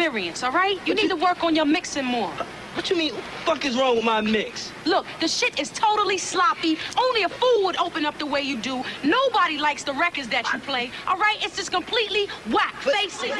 experience, 0.00 0.42
all 0.42 0.52
right? 0.52 0.78
You 0.86 0.94
what 0.94 1.02
need 1.02 1.08
to 1.08 1.16
work 1.16 1.44
on 1.44 1.54
your 1.54 1.66
mixing 1.66 2.06
more. 2.06 2.30
What 2.74 2.88
you 2.88 2.96
mean? 2.96 3.12
What 3.12 3.22
the 3.22 3.30
fuck 3.44 3.64
is 3.66 3.76
wrong 3.76 3.96
with 3.96 4.04
my 4.04 4.22
mix? 4.22 4.72
Look, 4.86 5.04
the 5.20 5.28
shit 5.28 5.60
is 5.60 5.68
totally 5.70 6.16
sloppy. 6.16 6.78
Only 6.96 7.24
a 7.24 7.28
fool 7.28 7.64
would 7.64 7.76
open 7.76 8.06
up 8.06 8.18
the 8.18 8.24
way 8.24 8.40
you 8.40 8.56
do. 8.56 8.82
Nobody 9.04 9.58
likes 9.58 9.84
the 9.84 9.92
records 9.92 10.28
that 10.28 10.50
you 10.52 10.58
play, 10.60 10.90
all 11.06 11.18
right? 11.18 11.36
It's 11.42 11.56
just 11.56 11.70
completely 11.70 12.28
whack. 12.50 12.74
But... 12.82 12.94
Face 12.94 13.22
it. 13.22 13.34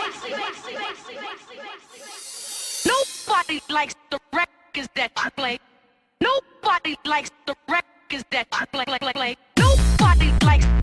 Nobody 2.86 3.62
likes 3.70 3.94
the 4.10 4.18
records 4.32 4.88
that 4.96 5.12
you 5.24 5.30
play. 5.30 5.58
Nobody 6.20 6.96
likes 7.06 7.30
the 7.46 7.54
records 7.68 8.24
that 8.32 8.46
you 8.52 8.66
play. 8.66 8.84
play, 8.84 8.98
play, 8.98 9.12
play. 9.12 9.36
Nobody 9.56 10.32
likes. 10.44 10.79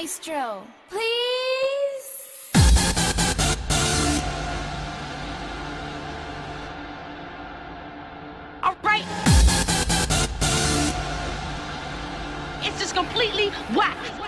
Maestro, 0.00 0.66
please. 0.88 1.02
All 8.62 8.76
right. 8.82 9.04
It's 12.62 12.78
just 12.80 12.94
completely 12.94 13.50
whack. 13.76 14.19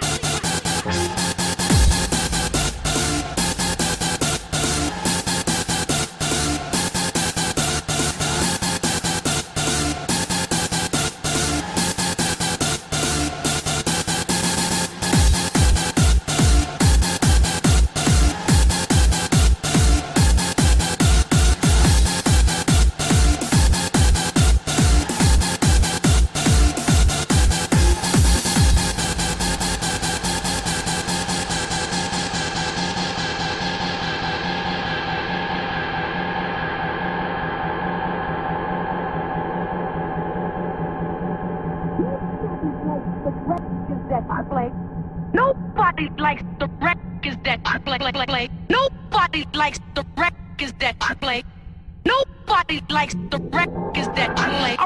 Nobody 52.04 52.80
likes 52.90 53.14
the 53.30 53.38
records 53.38 54.08
that 54.16 54.28
you 54.38 54.44
play. 54.44 54.76